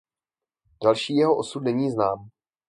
[0.83, 2.29] Další jeho osud není znám.